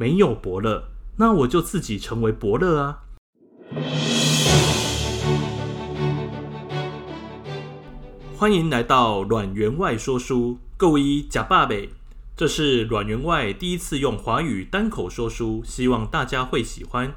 [0.00, 0.84] 没有伯乐，
[1.18, 3.02] 那我就自己成为伯乐啊！
[8.34, 11.90] 欢迎来到阮员外说书，各位假爸呗？
[12.34, 17.12] 这是阮员外第一次用华语单口说书，希望大家会喜欢。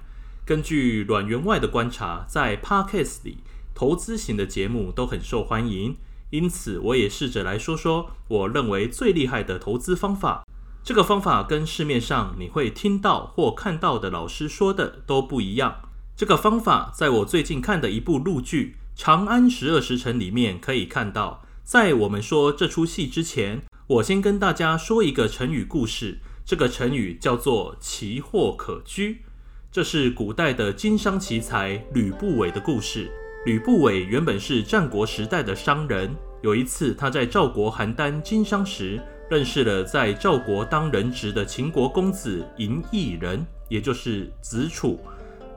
[0.45, 3.37] 根据阮员外的观察，在 Podcast 里，
[3.73, 5.95] 投资型的节目都很受欢迎，
[6.31, 10.43] 因此我也试着来说说我认为最厉害的投资方法。
[10.83, 15.77] 这个方法跟市面上你会听到或看到的老师说的都不一样。
[16.13, 18.75] 这个方法在我最近看的一部陆剧。
[19.01, 26.19] 《长安十二时辰》里面可以看到，在我们说这出戏之前，我先跟大家说一个成语故事。
[26.45, 29.23] 这个成语叫做“奇货可居”，
[29.71, 33.09] 这是古代的经商奇才吕不韦的故事。
[33.45, 39.01] 吕不韦原本是战国时代的商人，有一次他在赵国邯郸经商时，
[39.33, 44.99] 认识了在赵国当人质的秦国公子嬴异人，也就是子楚。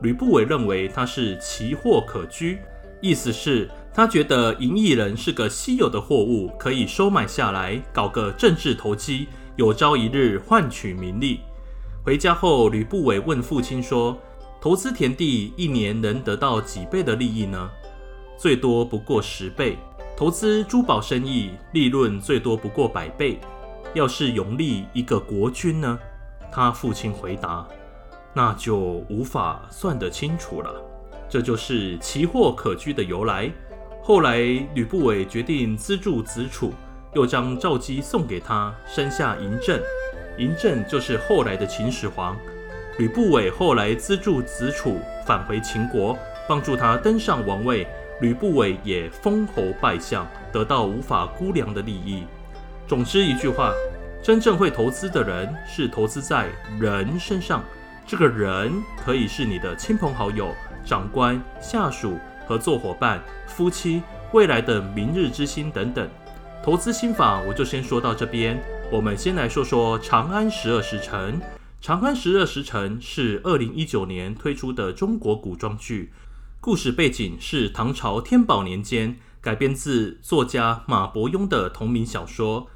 [0.00, 2.58] 吕不韦认为他是奇货可居。
[3.02, 11.40] 意思是，他觉得嬴异人是个稀有的货物，可以收买下来，搞个政治投机，有朝一日换取名利。
[12.02, 14.18] 回家后，吕不韦问父亲说
[14.58, 17.70] ：“投资田地，一年能得到几倍的利益呢
[18.40, 19.76] ？”“最多不过十倍。
[20.16, 23.38] ”“投资珠宝生意，利润最多不过百倍。
[23.94, 25.98] ”“要是永立一个国君呢？”
[26.52, 27.66] 他父亲回答
[28.32, 28.76] ：“那就
[29.08, 30.74] 无法算得清楚了。”
[31.28, 33.50] 这就是奇货可居的由来。
[34.02, 34.38] 后来，
[34.74, 36.72] 吕不韦决定资助子楚，
[37.14, 39.80] 又将赵姬送给他，生下嬴政。
[40.38, 42.36] 嬴政就是后来的秦始皇。
[42.98, 46.16] 吕不韦后来资助子楚返回秦国，
[46.48, 47.86] 帮助他登上王位。
[48.20, 52.22] 吕不韦也封侯拜相，得到无法估量的利益。
[52.88, 53.72] 总之一句话，
[54.22, 56.48] 真正会投资的人是投资在
[56.78, 57.64] 人身上。
[58.06, 58.72] 这个人
[59.04, 60.54] 可以是你的亲朋好友。
[60.84, 64.00] 长官、下属、合作伙伴、夫妻、
[64.32, 66.08] 未来的明日之星等等，
[66.62, 68.62] 投资心法我就先说到这边。
[68.92, 71.40] 我们先来说说《长安十二时辰》。
[71.80, 76.12] 《长安十二时辰》是二零一九年推出的中国古装剧，
[76.60, 82.68] 故事背景是唐朝天宝年间，改编自作家马伯庸的同名小说。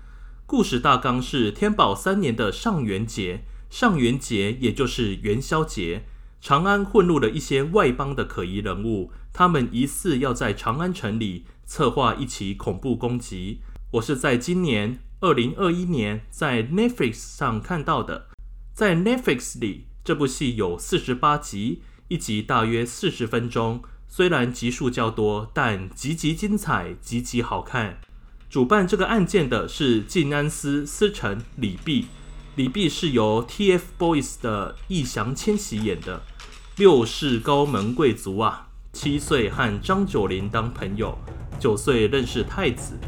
[0.51, 6.07] 故事大纲是天宝三年的上元节，上元节也就是元宵节。
[6.41, 13.61] 长安混入了一些外邦的可疑人物，他们疑似要在长安城里策划一起恐怖攻击。
[13.93, 18.27] 我是在今年二零二一年在 Netflix 上看到的，
[18.75, 28.01] 在 Netflix 里，这部戏有四十八集，一集大约四十分钟，虽然集数较多，但极其精彩，极其好看。
[28.51, 32.07] 主办这个案件的是静安司司丞李泌。
[32.57, 36.21] 李泌是由 TFBOYS 的易烊千玺演的，
[36.77, 38.67] 六世高门贵族啊。
[38.93, 41.17] 七岁和张九龄当朋友，
[41.61, 42.99] 九岁认识太子。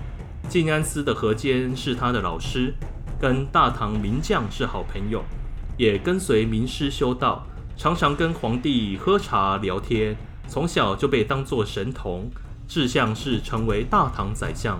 [0.48, 2.72] 静安司的何坚是他的老师，
[3.20, 5.24] 跟大唐名将是好朋友，
[5.76, 7.44] 也跟随名师修道，
[7.76, 10.16] 常常跟皇帝喝茶聊天。
[10.46, 12.30] 从小就被当作神童，
[12.68, 14.78] 志向是成为大唐宰相。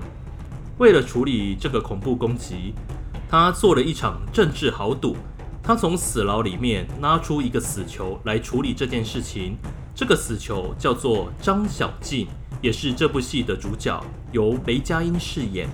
[0.79, 2.75] 为了处理这个恐怖攻击，
[3.29, 5.17] 他做了一场政治豪赌，
[5.63, 9.57] 他从死牢里面拉出一个死囚来处理这件事情。
[9.95, 12.27] 这个死囚叫做张小敬，
[12.61, 15.69] 也是这部戏的主角，由雷佳音饰演。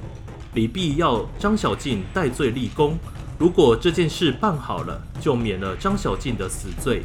[0.55, 2.99] 李泌要张小敬戴罪立功，
[3.39, 7.03] 如果这件事办好了，就免了张小敬的死罪。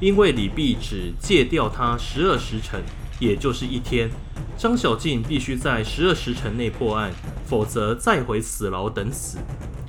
[0.00, 2.82] 因为李泌只借调他十二时辰，
[3.18, 4.10] 也就是一天，
[4.56, 7.12] 张小敬必须在十二时辰内破案，
[7.46, 9.38] 否则再回死牢等死。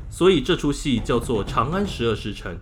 [0.10, 2.56] 所以这出戏叫做《长安十二时辰》。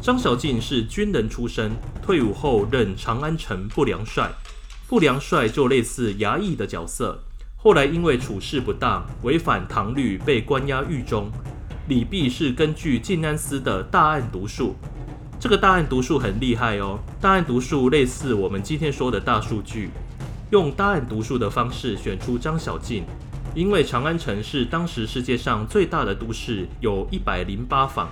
[0.00, 4.30] 张小敬是军人出身，退伍后任长安城不良帅。
[4.86, 7.22] 不良帅就类似衙役的角色。
[7.56, 11.30] 后来因为处事不当，违反唐律，被关押狱中。
[11.88, 14.76] 李泌是根据静安司的大案读数。
[15.40, 16.98] 这个大案读数很厉害哦。
[17.20, 19.90] 大案读数类似我们今天说的大数据，
[20.50, 23.04] 用大案读数的方式选出张小静。
[23.54, 28.08] 因为长安城是当时世界上最大的都市，有一百零八坊。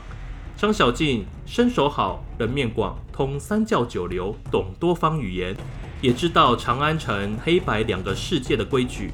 [0.57, 5.55] 张小静身手好，人面广，通三教九流，懂多方语言，
[6.01, 9.11] 也知道长安城黑白两个世界的规矩。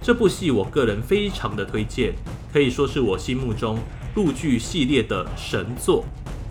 [0.00, 2.14] 这部戏我个人非常的推荐，
[2.50, 3.78] 可以说是我心目中
[4.14, 6.04] 陆剧系列的神作。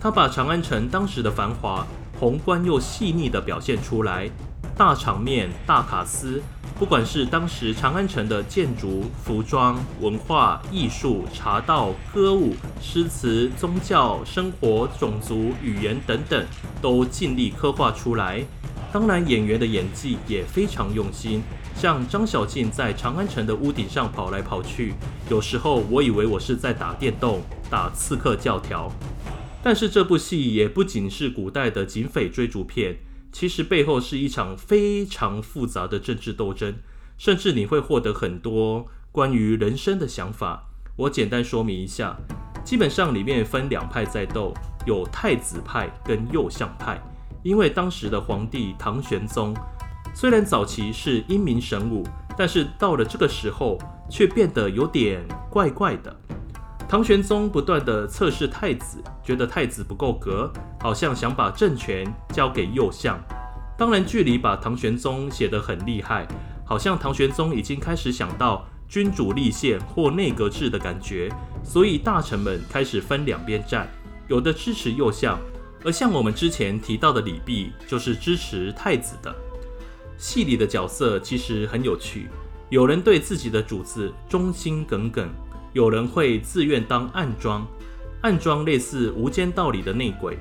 [0.04, 1.82] 他把长安城当时的繁华、
[2.20, 4.28] 宏观又细腻地表现出来，
[4.76, 6.42] 大场面、大卡司。
[6.78, 12.52] 不管是当时长安城的建筑、服装、文化、艺术、茶道、歌舞、
[12.82, 16.44] 诗词、宗教、生活、种族、语言等等，
[16.82, 18.44] 都尽力刻画出来。
[18.92, 21.42] 当然，演员的演技也非常用心，
[21.74, 24.92] 像张小静在长安城的屋顶上跑来跑去，
[25.30, 27.40] 有时候我以为我是在打电动、
[27.70, 28.92] 打刺客教条。
[29.64, 32.98] 但是这部戏也不仅是古代的警匪追逐片。
[33.32, 36.74] 其实背后是一场非常复杂的政治斗争，
[37.16, 40.68] 甚至你会获得很多关于人生的想法。
[40.96, 42.14] 我简单说明一下，
[42.62, 44.52] 基本上里面分两派在斗，
[44.86, 47.02] 有太子派跟右相派。
[47.42, 49.56] 因为当时的皇帝唐玄宗
[50.14, 52.06] 虽然早期是英明神武，
[52.36, 53.78] 但是到了这个时候
[54.10, 56.14] 却变得有点怪怪的。
[56.88, 63.18] 唐玄宗不断地测试太子，觉得太子不够格，好像想把政权交给右相。
[63.76, 66.28] 当然，剧里把唐玄宗写得很厉害，
[66.64, 71.32] 好像唐玄宗已经开始想到君主立宪或内阁制的感觉，
[71.64, 73.88] 所以大臣们开始分两边站，
[74.28, 75.36] 有的支持右相，
[75.84, 79.34] 而像我们之前提到的李泌就是支持太子的。
[80.16, 82.28] 戏里的角色其实很有趣，
[82.68, 85.28] 有人对自己的主子忠心耿耿。
[85.74, 87.66] 有人会自愿当暗桩，
[88.20, 90.34] 暗桩类似《无间道》里的内鬼；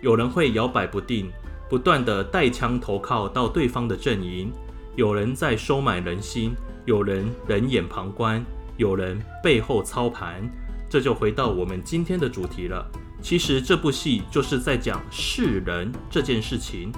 [0.00, 1.30] 有人会摇摆不定，
[1.68, 4.48] 不断地带枪投靠到对方的阵营；
[4.96, 6.54] 有人在收买人心，
[6.86, 8.42] 有人冷眼旁观，
[8.78, 10.48] 有人背后操盘。
[10.88, 12.90] 这就回到我们今天的主题了。
[13.20, 16.90] 其实这部戏就是在讲是人这件事情。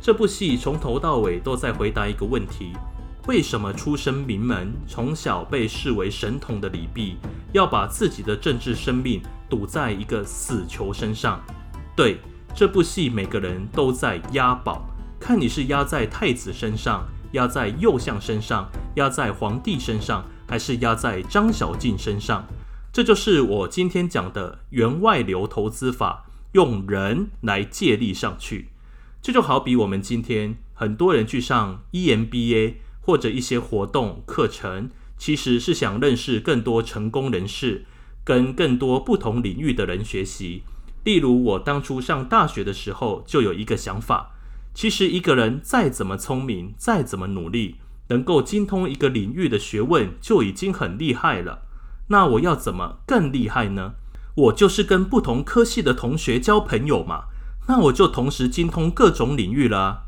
[0.00, 2.74] 这部戏从头到尾都在回答一个问题。
[3.28, 7.12] 为什么出身名门、从小被视为神童的李泌，
[7.52, 9.20] 要把自己的政治生命
[9.50, 11.38] 赌在一个死囚身上？
[11.94, 12.18] 对，
[12.54, 14.82] 这部戏每个人都在押宝，
[15.20, 22.46] 看你是押在太子身上，押在右相身上，押在皇帝身上，还是押在张小敬身上？
[22.90, 28.70] 这就是我今天讲的员外流投资法，用人来借力上去。
[29.20, 32.76] 这就好比我们今天很多人去上 EMBA。
[33.08, 37.86] 或者一些活动课程，其实是想认识更多成功人士，
[38.22, 40.62] 跟更多不同领域的人学习。
[41.04, 44.32] 例如，我当初上大学的时候，就有一个想法：
[44.74, 47.76] 其实一个人再怎么聪明，再怎么努力，
[48.08, 51.62] 能够精通一个领域的学问，就已经很厉害了。
[52.08, 53.94] 那我要怎么更厉害呢？
[54.34, 57.24] 我就是跟不同科系的同学交朋友嘛。
[57.68, 60.02] 那我就同时精通各种领域了啊。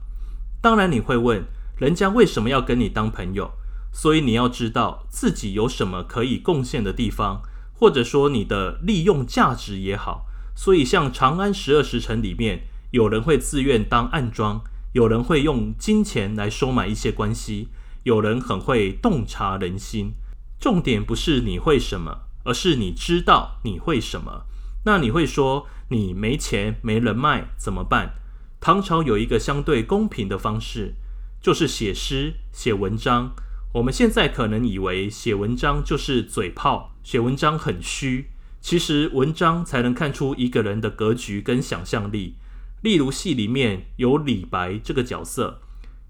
[0.60, 1.46] 当然，你会问。
[1.80, 3.52] 人家为什么要跟你当朋友？
[3.90, 7.40] 所以你要知道自己有什么可以贡献的地方，
[7.72, 10.26] 或者说你的利用价值也好。
[10.54, 14.60] 所以像《长安十二时辰》里面，有人会自愿当暗桩，
[14.92, 17.68] 有人会用金钱来收买一些关系，
[18.02, 20.12] 有人很会洞察人心。
[20.60, 24.44] 重点不是你会什么，而是你知道你会什么。
[24.84, 28.16] 那你会说你没钱没人脉怎么办？
[28.60, 30.96] 唐朝有一个相对公平的方式。
[31.40, 33.34] 就是写诗、写文章。
[33.74, 38.30] 我们现在可能以为写文章就是嘴炮，写文章很虚。
[38.60, 42.34] 其实文章才能看出一个人的格局跟想象力。
[42.82, 45.60] 例如戏里面有李白这个角色，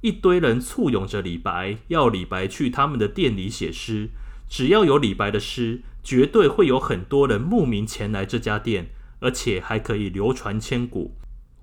[0.00, 4.11] 一堆人簇拥着李白，要李白去他们的店里写诗。
[4.49, 8.91] 只要有李白的诗，绝对会有很多人慕名前来这家店，
[9.21, 11.15] 而且还可以流传千古。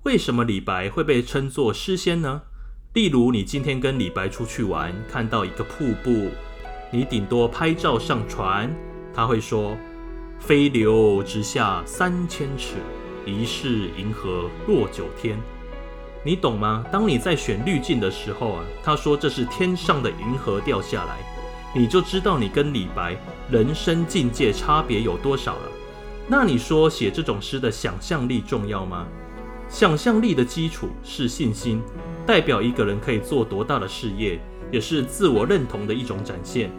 [0.04, 2.42] 为什么李白会被称作诗仙呢？
[2.98, 6.30] 例如，你今天跟李白出去玩，看到一个瀑布，
[6.90, 8.68] 你顶多拍照上传，
[9.14, 9.76] 他会说
[10.40, 12.74] ：“飞流直下三千尺，
[13.24, 15.38] 疑是银河落九天。”
[16.26, 16.84] 你懂吗？
[16.90, 21.18] 当你在选滤镜的时候啊，他说这是天上的银河掉下来，
[21.72, 23.16] 你就知道你跟李白
[23.48, 25.70] 人生境界差别有多少了。
[26.26, 29.06] 那你说写这种诗的想象力重要吗？
[29.68, 31.80] 想象力的基础是信心。
[32.28, 34.38] 代表一个人可以做多大的事业，
[34.70, 36.70] 也是自我认同的一种展现。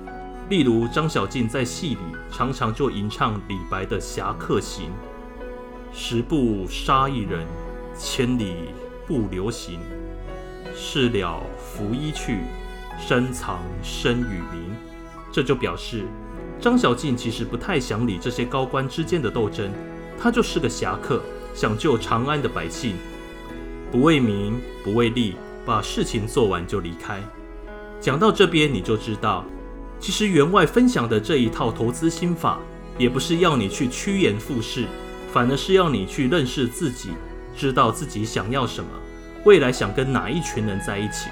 [0.47, 1.97] 例如张小敬在戏里
[2.31, 4.85] 常常就吟唱李白的《侠客行》
[5.91, 7.47] ：“十步杀一人，
[7.97, 8.57] 千里
[9.07, 9.79] 不留行。
[10.75, 12.41] 事了拂衣去，
[12.99, 14.71] 深藏身与名。”
[15.33, 16.05] 这就表示
[16.61, 19.71] 张小敬其实不太想理这些高官之间的斗争，
[20.15, 21.23] 他就是个侠客，
[21.55, 22.97] 想救长安的百姓。
[23.91, 27.19] 不为名，不为利，把事情做完就离开。
[27.99, 29.43] 讲到这边，你就知道，
[29.99, 32.59] 其实员外分享的这一套投资心法，
[32.97, 34.85] 也不是要你去趋炎附势，
[35.33, 37.09] 反而是要你去认识自己，
[37.57, 38.89] 知道自己想要什么，
[39.43, 41.29] 未来想跟哪一群人在一起。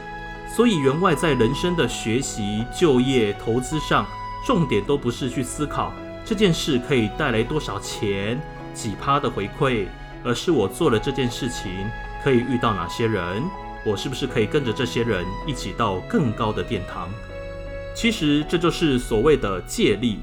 [0.56, 4.06] 所以员外在人生的学习、就业、投资上，
[4.46, 5.94] 重点都不是去思考
[6.26, 8.42] 这件事可以带来多少钱、
[8.74, 9.86] 几趴的回馈，
[10.24, 11.72] 而是我做了这件事情
[12.24, 13.44] 可以遇到哪些人，
[13.86, 17.10] 我是不是可以跟着这些人一起到更高的殿堂？
[17.96, 20.20] 其实这就是所谓的借力。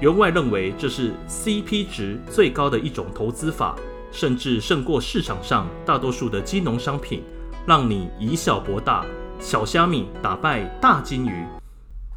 [0.00, 3.74] 员外认为这是 CP 值最高的一种投资法，
[4.12, 7.22] 甚至胜过市场上大多数的金融商品，
[7.66, 9.06] 让你以小博大，
[9.40, 11.44] 小虾米打败大金鱼。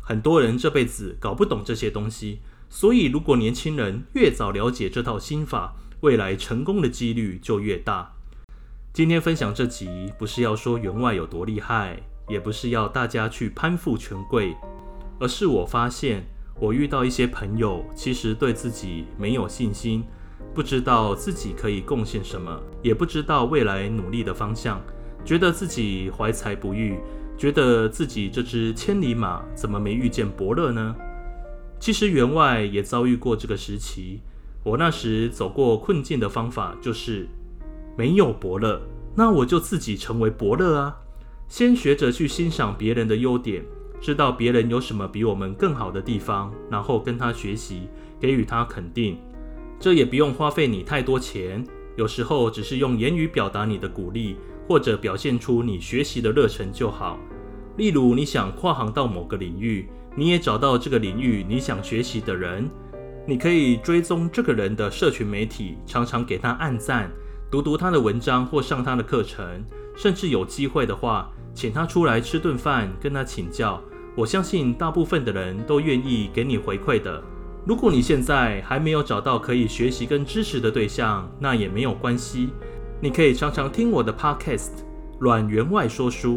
[0.01, 8.13] 很多人这辈子搞不懂这些东西，所以如果年轻人越早了解这套心法，未来成功的几率就越大。
[8.99, 14.53] 今天分享这集，不是要说员外有多厉害，也不是要大家去攀附权贵，
[15.21, 16.25] 而是我发现。
[16.59, 20.03] 我遇到一些朋友，其实对自己没有信心，
[20.53, 24.81] 不知道自己可以贡献什么，也不知道未来努力的方向，
[25.23, 26.99] 觉得自己怀才不遇，
[27.37, 30.93] 觉得自己这只千里马怎么没遇见伯乐呢？
[31.79, 34.19] 其实员外也遭遇过这个时期，
[34.61, 37.29] 我那时走过困境的方法就是
[37.99, 38.81] 没有伯乐，
[39.13, 40.95] 那我就自己成为伯乐啊！
[41.49, 43.61] 先学着去欣赏别人的优点。
[43.99, 49.17] 知道别人有什么比我们更好的地方，然后跟他学习，给予他肯定。
[49.81, 51.61] 这也不用花费你太多钱，
[51.97, 57.19] 有时候只是用言语表达你的鼓励，或者表现出你学习的热忱就好。
[57.75, 62.69] 例如，你想跨行到某个领域，你也找到这个领域你想学习的人，
[63.27, 67.11] 你可以追踪这个人的社群媒体，常常给他按赞，
[67.51, 69.43] 读读他的文章或上他的课程，
[69.95, 73.81] 甚至有机会的话，请他出来吃顿饭，跟他请教。
[74.15, 77.19] 我相信大部分的人都愿意给你回馈的。
[77.65, 82.49] 如果你现在还没有找到可以学习跟支持的对象，那也没有关系。
[83.01, 84.57] 你可以常常听我的 Podcast
[85.19, 86.35] 《阮员外说书》，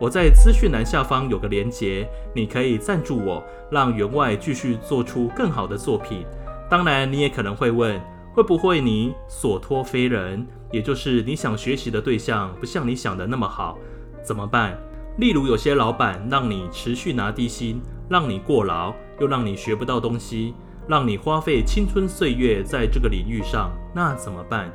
[0.00, 6.24] 我在资讯栏下方有个连结，你可以赞助我，让员外继续做出更好的作品。
[6.70, 8.00] 当然，你也可能会问，
[8.36, 13.78] 会不会你所托非人，也就是你想学习的对象不像你想的那么好，
[14.22, 14.78] 怎么办？
[15.16, 20.52] 例如，有些老板让你持续拿低薪，让你过劳，又让你学不到东西，
[20.86, 24.70] 让你花费青春岁月在这个领域上，那怎么办？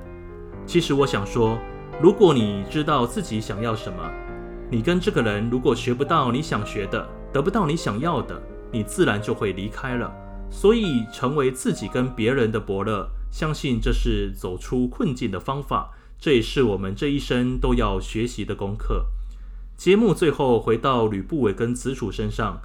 [0.65, 1.55] 其实我想说，
[2.01, 4.11] 如果你知道自己想要什么，
[4.71, 8.41] 你跟这个人如果学不到你想学的，得不到你想要的，
[8.71, 10.11] 你自然就会离开了。
[10.49, 19.07] 所以，成为自己跟别人的伯乐，相信这是走出困境的方法，这也是我们这一生都要学习的功课。
[19.77, 22.61] 节目最后回到吕不韦跟子楚身上，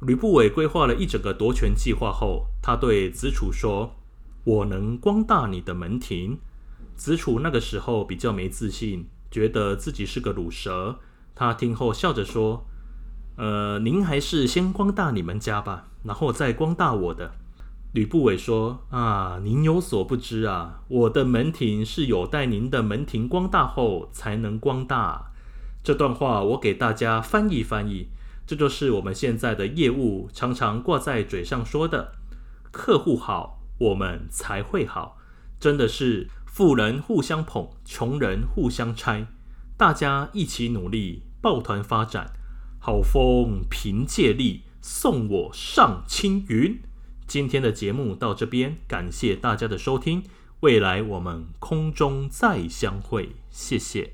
[0.00, 3.94] 吕不韦规划了一整个夺权计划后，他对子楚说
[4.44, 6.38] ：“我能光大你的门庭。”
[6.94, 10.98] 子楚那个时候比较没自信，觉得自己是个卤蛇。
[11.34, 12.66] 他听后笑着说
[13.38, 17.36] ：“呃，您还是先光大你们家吧，然后再光大我的。”
[17.92, 25.30] 吕不韦说：“啊，您有所不知啊，我的门庭是有待您的门庭光大后才能光大。”
[25.84, 28.08] 这段话我给大家翻译翻译，
[28.46, 32.12] 这就是我们现在的业务常常挂在嘴上说的：
[32.70, 35.18] 客户好，我们才会好。
[35.60, 39.26] 真的是富人互相捧，穷人互相拆，
[39.76, 42.32] 大家一起努力，抱团发展。
[42.78, 46.80] 好风凭借力，送我上青云。
[47.32, 50.22] 今天的节目到这边，感谢大家的收听，
[50.60, 54.12] 未来我们空中再相会，谢谢。